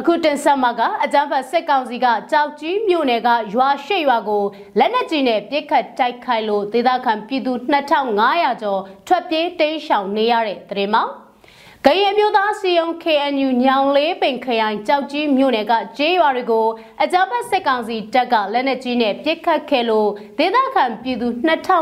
[0.00, 4.44] အခုတင်ဆက်မှာကအကြမ်းဖက်စစ်ကောင်စီကကြောက်ကြီးမြို့နယ်ကရွာရှိရွာကို
[4.78, 7.52] လက်နက်ကြီးနဲ့ပစ်ခတ်တိုက်ခိုက်လို့ဒေသခံပြည်သူ
[8.04, 11.02] 2500ကျော်ထွက်ပြေးတိမ်းရှောင်နေရတဲ့တဲ့မှာ
[11.86, 16.66] ကရင်မျိုးသားစီယုံ KNU ညောင်လေးပင်ခရိုင်ကြောက်ကြီးမြို့နယ်ကကျေးရွာတွေကို
[17.02, 21.28] အကြမ်းဖက်စစ်ကောင်စီတပ်ကလက်နက်ကြီးနဲ့ပစ်ခတ်ခဲ့လို့ဒေသခံပြည်သူ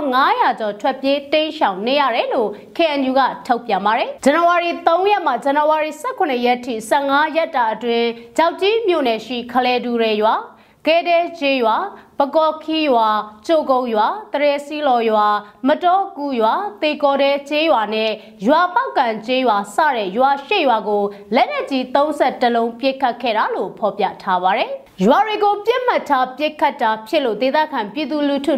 [0.03, 10.35] 2500ကျော်ထွက်ပြေးတိမ်းရှောင်နေရတယ်လို့ KNU ကထုတ်ပြန်ပါတယ်။ဇန်နဝါရီ3ရက်မှဇန်နဝါရီ18ရက်ထိ15ရက်တာအတွင်းကြောက်ကြီးမြို့နယ်ရှိခလဲတူရဲရွာ
[10.87, 11.77] ကဲတဲ့ကျေးရွာ
[12.21, 13.09] ပကောခီရွာ
[13.47, 15.27] ကျုပ်ကုန်းရွာတရေစီလော်ရွာ
[15.69, 18.11] မတော်ကူရွာတေကော်တဲ့ကျေးရွာနဲ့
[18.47, 21.03] ရွာပောက်ကန်ကျေးရွာစတဲ့ရွာရှေ့ရွာကို
[21.35, 24.71] လက်နက်ကြီး30လုံးပစ်ခတ်ခဲ့တာလို့ဖော်ပြထားပါတယ်။
[25.05, 28.55] ရွာတွေကိုပြစ်မှတ်ထားပစ်ခတ်တာဖြစ်လို့ဒေသခံပြည်သူလူထု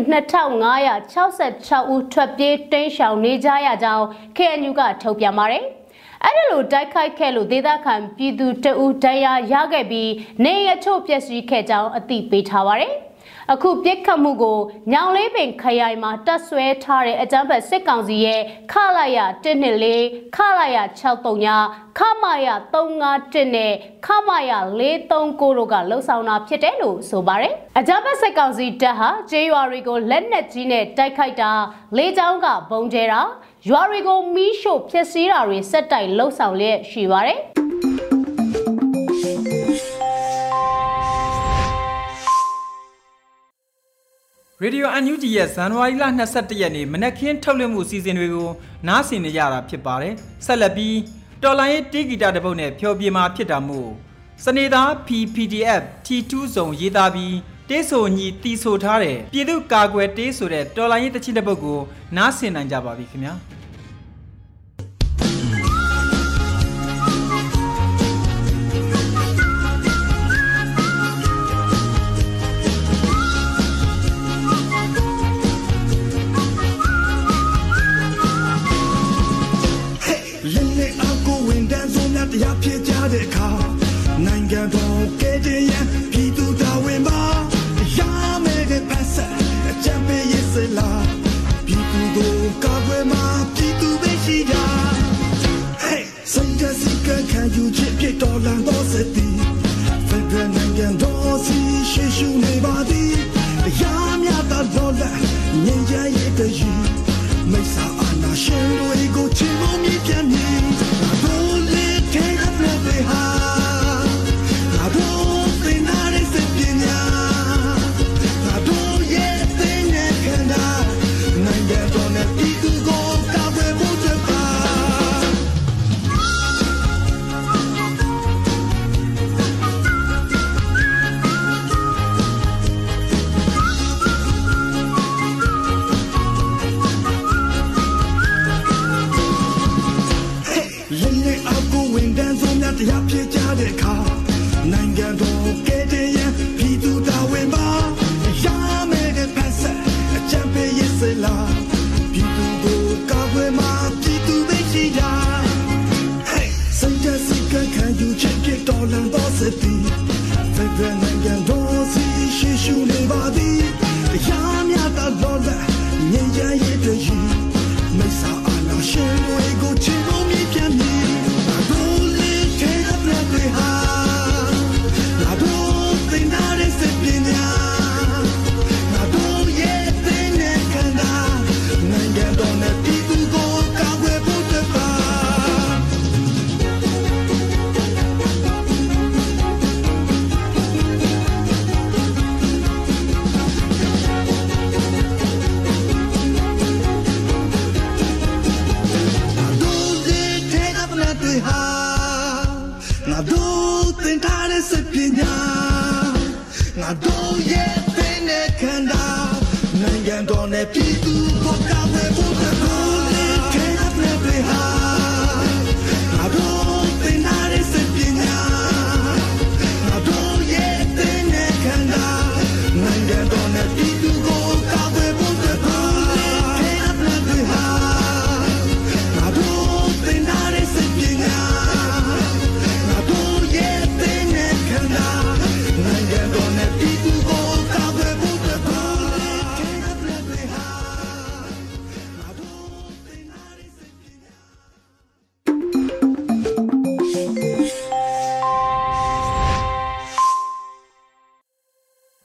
[0.93, 4.05] 2566ဦးထွက်ပြေးတိမ်းရှောင်နေကြရကြောင်း
[4.37, 5.65] KNU ကထုတ်ပြန်ပါတယ်။
[6.25, 10.11] အဲ့ဒါလိုတိုက်ခိုက်ခဲ့လို့ဒေသခံပြည်သူတအူတရားရခဲ့ပြီး
[10.45, 12.95] နေရချို့ပျက်စီးခဲ့ကြောင်းအသိပေးထားပါတယ်
[13.53, 14.59] အခုပြစ်ခတ်မှုကို
[14.93, 18.41] ညောင်လေးပင်ခရိုင်မှာတက်ဆွဲထားတဲ့အကြမ်းဖက်စစ်ကောင်စီရဲ့
[18.73, 19.19] ခလာရ
[19.75, 23.73] 124ခလာရ63ခမာယ351နဲ့
[24.07, 25.11] ခမာယ439
[25.59, 31.53] တို့ကလှုပ်ဆောင်တာဖြစ်တယ်လို့ဆိုပါတယ်။အကြမ်းဖက်စစ်ကောင်စီတပ်ဟာကျေးရွာတွေကိုလက်နက်ကြီးနဲ့တိုက်ခိုက်တာ
[31.97, 33.21] လေးချောင်းကဘုံကျဲတာ
[33.69, 37.41] ရွာတွေကိုမီးရှို့ဖျက်ဆီးတာတွေစက်တိုက်လှုပ်ဆောင်လျက်ရှိပါတယ်။
[44.63, 48.51] ရေဒီယိုအန်ယူဂျီရဲ့ဇန်နဝါရီလ22ရက်နေ့မနက်ခင်းထုတ်လွှင့်မှုအစီအစဉ်တွေကို
[48.89, 50.15] နားဆင်နေကြတာဖြစ်ပါတယ်။
[50.47, 50.97] ဆက်လက်ပြီး
[51.43, 53.91] တော်လိုင်းရဲ့တီဂီတာတစ်ပုတ်နဲ့ဖျော်ပြမှာဖြစ်တာမို့
[54.45, 57.35] စနေသား PPDF T2 ဇုံရေးသားပြီး
[57.69, 61.79] တေးဆိုညီတီဆိုထားတဲ့ပြည်သူ့ကာကွယ်တေးဆိုတဲ့တော်လိုင်းရဲ့တချစ်တစ်ပုတ်ကို
[62.17, 63.35] နားဆင်နိုင်ကြပါပြီခင်ဗျာ။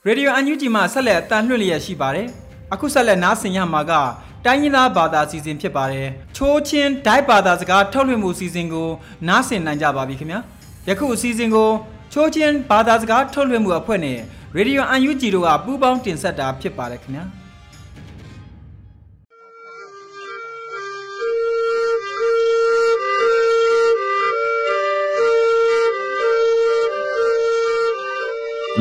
[0.07, 2.27] ရေဒီယိုအန်ယူဂျီမှာဆက်လက်အတန်လွှင့်လျက်ရှိပါတယ်။
[2.73, 3.93] အခုဆက်လက်နားဆင်ရမှာက
[4.45, 8.89] တိုင်းရင်းသားဘာသာအစီအစဉ်ဖြစ်ပါတယ်။ချိုးချင်းဒိုက်ဘာသာစကားထုတ်လွှင့်မှုအစီအစဉ်ကို
[9.27, 10.39] နားဆင်နိုင်ကြပါပြီခင်ဗျာ။
[10.89, 11.69] ယခုအစီအစဉ်ကို
[12.13, 14.17] ချိုးချင်းဘာသာစကားထုတ်လွှင့်မှုအဖွဲ့နဲ့
[14.57, 17.25] ရေဒီယိုအန်ယူဂျီတို့ကပူးပေါင်းတင်ဆက်တာဖြစ်ပါတယ်ခင်ဗျာ။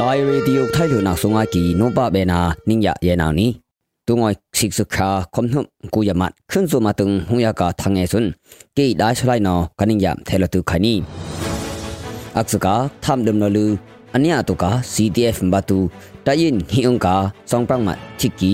[0.01, 2.39] ดอยรีดิโอไทยหลุนักสงอากีนุปะเบนา
[2.69, 3.47] นิงยะเยนานี
[4.07, 8.25] ตุงอยสิกสุขาคมนุมกุยมัดขึ้นสุมาตึงหุยากาทังเอซุน
[8.77, 10.93] กีได้สไลนอกันิงยะเทลตุขานี
[12.37, 13.69] อักษกาทำดมนลือ
[14.13, 15.79] อันนี้ตุกา CTF บาตู
[16.25, 17.15] ตายินฮิองกา
[17.51, 18.51] สองปังมัดทิกี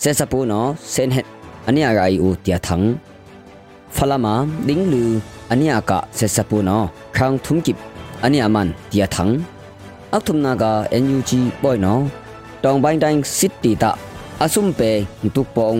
[0.00, 0.60] เซซาปูนอ
[0.90, 1.16] เซนเฮ
[1.66, 2.80] อันนี้อะไรอูเตียทัง
[3.96, 4.34] ฟลามา
[4.68, 5.08] ดิงลือ
[5.50, 6.78] อันนี้อากาเซซาปูนอ
[7.16, 7.72] ครั้งทุมกิ
[10.13, 10.65] အခုမနာက
[11.03, 12.01] NUG ပွိုင်နော်
[12.63, 13.91] တောင်ပိုင်းတိုင်းစစ်တီတာ
[14.43, 14.91] အဆုံပေ
[15.35, 15.77] တုပုံ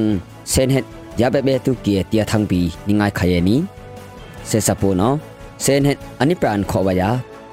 [0.52, 0.86] စန်ဟက်
[1.22, 3.56] ရပပေတုကီတီယသံပီနိငိုင်ခယေနီ
[4.50, 5.16] စေစပိုနော်
[5.64, 7.10] စန်ဟက်အနိပရန်ခောဝယာ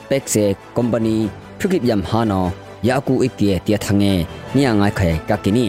[0.08, 0.44] ပက်စေ
[0.76, 1.16] ကုမ္ပဏီ
[1.58, 2.48] ဖြုကိပယမ်ဟာနော်
[2.88, 4.12] ယာကူအိကီတီယသငေ
[4.54, 5.64] နိယငိုင်ခယေကကီနီ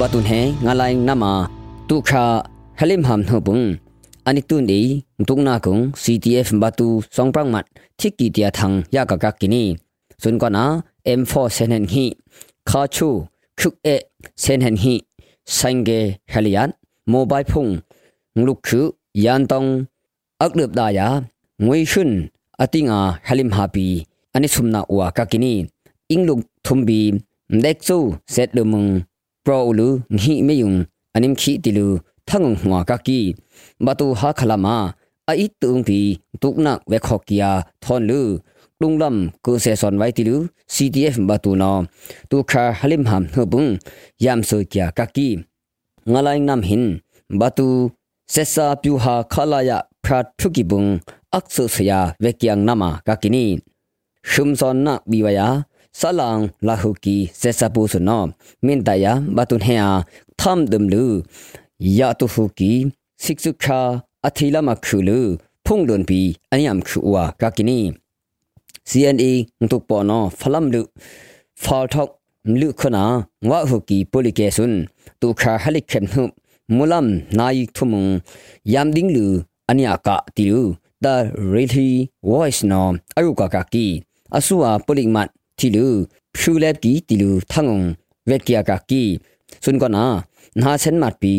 [0.00, 1.24] ဘတ်တွန်ဟေငါလိုင်းနမ
[1.88, 2.24] တုခါ
[2.78, 3.58] ဟလိမ်ဟမ်နှုပုံ
[4.28, 7.64] ani tu ni mtung na kung CTF batu songprang mat
[7.98, 9.64] thiki tia thang ya ka ka kini
[10.22, 10.64] sun ko na
[11.18, 12.04] M4 senen hi
[12.68, 13.08] kha chu
[13.58, 13.96] khuk e
[14.42, 14.94] senen hi
[15.56, 16.00] sangge
[16.32, 16.70] halian
[17.12, 17.70] mobile phung
[18.38, 18.80] ngluk khu
[19.24, 19.68] yan tong
[20.44, 21.08] aklup da ya
[21.64, 22.10] ngui shun
[22.62, 23.88] atinga halim happy
[24.34, 25.54] ani sumna wa ka kini
[26.14, 27.00] ingluk thumbi
[27.56, 27.98] ndek chu
[28.34, 28.90] set lumung
[29.44, 30.76] pro ulu nghi meyung
[31.16, 31.86] anim khi tilu
[32.28, 33.20] thangung hwa ka ki
[33.86, 34.76] บัตุฮาคลามา
[35.40, 36.00] อีตุงพี
[36.42, 37.44] ตุกนักเวขอกีย
[37.84, 38.28] ทอนลือ
[38.80, 40.36] ลุงลำกูเซซอนไว้ติลู
[40.74, 41.72] CTF บัตุนอ
[42.30, 43.66] ตุคาฮลิมหามเฮบุง
[44.24, 45.28] ยามสุกียกักกี
[46.12, 46.82] งลายนำหิน
[47.40, 47.68] บัตุ
[48.30, 50.84] เซซาปิวฮาคลายะพระทุกิบุง
[51.34, 53.44] อักษุสยาเวกียงนามากักินี
[54.30, 55.48] ชุมซอนนักบีวายา
[56.00, 58.20] สลังลาหุกีเซซาปูสุนอ
[58.66, 59.84] มินตายาบัตุนเฮีย
[60.40, 61.12] ทำดมลือ
[61.98, 62.72] ยาตุหุกี
[63.23, 63.79] สิกสุคา
[64.27, 65.19] အထီလာမခုလူ
[65.65, 66.21] ဖုန်လွန်ပီ
[66.53, 67.79] အညမ်ခုဝါကကိနီ
[68.89, 70.81] CNA ငုတ်ပေါ်နော်ဖလမ်လူ
[71.63, 72.11] ဖော်ထောက်
[72.59, 73.03] လူခနာ
[73.49, 74.75] ဝါဟုကီပိုလီကေဆွန်
[75.21, 76.23] တူခါဟလိခေမ်ဟု
[76.75, 77.07] မူလမ်
[77.39, 78.05] နိုင်ထုမုံ
[78.73, 79.25] ယမ်ဒင်းလူ
[79.69, 80.61] အနိယကတီလူ
[81.03, 81.15] the
[81.53, 81.91] really
[82.29, 82.81] voice no
[83.17, 83.85] အရုကကကီ
[84.35, 85.87] အဆူဝပိုလီမတ်တီလူ
[86.35, 87.79] ဖြူလက်ကီတီလူထငုံ
[88.29, 89.03] ဝက်ကီယာကကီ
[89.63, 90.05] ဆွန်ကနာ
[90.61, 91.33] နာစန်မတ်ပီ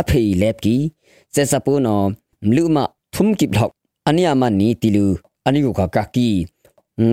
[0.00, 0.76] အဖေလက်ကီ
[1.32, 1.96] เซซาปูนอ
[2.46, 2.84] มลุมา
[3.14, 3.70] ทุมกิบหอก
[4.06, 5.06] อันนี้อามันนี้ติลู
[5.44, 6.28] อันนี้กูกากากี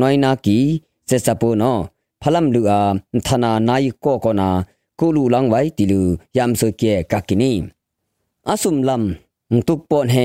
[0.02, 0.58] น้อยนากี
[1.08, 1.74] เซซาปูนอ
[2.22, 2.82] พลัมลูอา
[3.28, 4.50] ธนานายโกโกนา
[5.00, 6.02] กูลูลังไว้ติลู
[6.38, 7.54] ยามโซเกกากินี
[8.48, 9.04] อาสุมลัม
[9.68, 10.16] ตุกปอนเฮ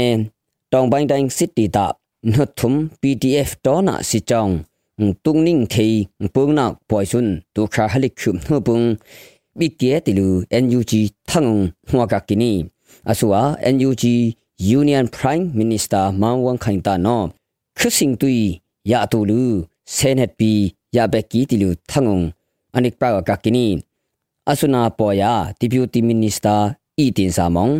[0.72, 1.86] ตองบังดังซิติตา
[2.32, 4.48] นุทุม PDF ตอนาสิจอง
[5.24, 5.74] ตุงนิ่งเท
[6.34, 8.80] ปุงนักปอยซุนตุคาฮลิคุมนุปุง
[9.58, 10.28] บิเกติลู
[10.62, 10.92] NUG
[11.30, 11.46] ทั้ง
[11.90, 12.52] หัวกากินี
[13.11, 14.03] အဆိုအား NUG
[14.77, 17.25] Union Prime Minister မောင်ဝန်ခိုင်တာနော်
[17.77, 18.29] ခရစင်တူ
[18.91, 19.41] ယာတူလူ
[19.93, 20.51] ဆေနက်ပီ
[20.95, 22.19] ယာဘက်ကီတီလူထငုံ
[22.75, 23.67] အနိကပါကကီနီ
[24.49, 26.59] အဆုနာပေါ်ယာ Deputy Minister
[26.97, 27.73] အီတင်စာမောင်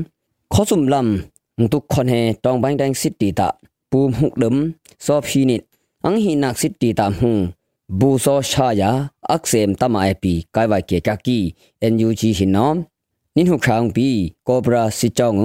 [0.54, 1.10] ခောစုံလမ်
[1.72, 3.48] တုခွန်ဟေတောင်ပိုင်းတိုင်းစစ်တီတာ
[3.92, 4.60] ပူမှုဒမ်
[5.06, 5.62] စောဖီနစ်
[6.04, 7.32] အန်ဟီနက်စစ်တီတာဟု
[8.00, 8.92] ဘူစောရှာယာ
[9.30, 11.40] အက်ဆမ်တမအိုင်ပီကိုင်ဝိုင်ကေကကီ
[11.94, 12.72] NUG ဟိနော
[13.37, 14.09] นินหุครางปี
[14.49, 15.37] กอบราสิจอง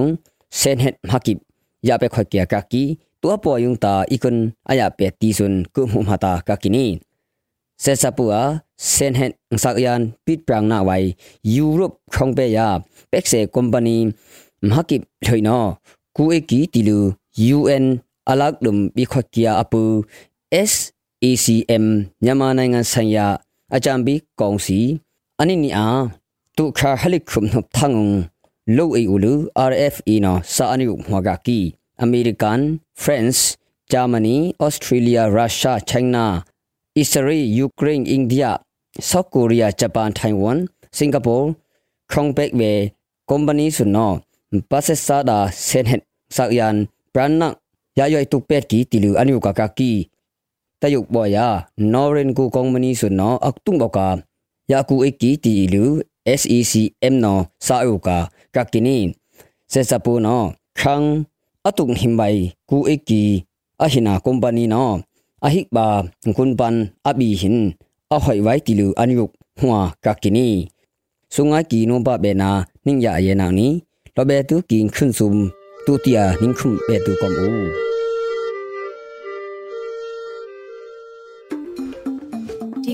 [0.58, 1.38] เซนเฮ็ดมากิบ
[1.88, 2.84] ยาไปขอยเกียกากี
[3.21, 4.36] ตัวปอยุงตาอีกุน
[4.69, 6.86] อายาเปตีซุนกุมุมาตากากินี
[7.82, 8.34] เซซาปัว
[8.89, 9.32] เซนเฮ็ด
[9.63, 10.98] สักยานปิดปรางนาไว้
[11.56, 12.67] ยุโรปคองเปยา
[13.10, 13.98] เป็กเซคอมพานี
[14.69, 15.60] มากิบถอยนอ
[16.15, 17.00] กูเอกีติลู
[17.56, 17.86] UN
[18.30, 19.82] အလကဒုံဘီခကီယာအပူ
[20.69, 21.86] SACM
[22.24, 23.28] မြန်မာနိုင်ငံဆိုင်ရာ
[23.76, 24.80] အကြံပေးကောင်စီ
[25.39, 26.00] အနိနီအား
[26.60, 27.93] ตุคาฮลิคุมนุบทัง
[28.74, 29.34] โลเออูลู
[29.71, 31.60] RFE นอซาอันิอุมวากากี
[32.02, 32.60] อเมริกัน
[33.02, 33.50] ฟรานซ์
[33.91, 36.26] ဂျာမနီဩစတြေးလျရုရှားချိုင်းနာ
[36.98, 38.45] အစ္စရေးယူကရိန်းအိန္ဒိယ
[39.10, 40.60] ဆော့ကိုရီးယားဂျပန်ထိုင်ဝမ်
[40.98, 41.38] စင်ကာပူ
[42.12, 42.74] ခေါင်ဘက်ဝေ
[43.30, 44.12] ကုမ္ပဏီဆုနော
[44.69, 46.02] ပတ်ဆက်စာဒါဆန်ဟက်
[46.36, 46.76] ဆောက်ယန်
[47.13, 47.43] ဘရန်န
[47.98, 49.91] ယာယွိုင်တုပက်ကီတီလူအနုကကကီ
[50.82, 51.48] တယုတ်ဘောယာ
[51.93, 54.08] နော်ရင်ကူကုမ္ပဏီဆုနောအကတုံဘောကာ
[54.71, 55.84] ယာကူအကီတီလူ
[56.40, 57.35] SECM no
[57.66, 58.97] sa uka kakini
[59.73, 61.25] se sapu no khang
[61.69, 63.45] atung himbai ku eki
[63.85, 65.03] ahina company no
[65.47, 66.05] ahik ba
[66.37, 66.75] kunpan
[67.09, 67.59] abi hin
[68.14, 70.49] a hoi wai tilu anyuk hwa kakini
[71.35, 72.51] sunga ki no ba be na
[72.85, 73.69] ning ya ye na ni
[74.16, 75.37] lo be tu kin khun sum
[75.87, 77.89] tu tia ning khum be tu kom u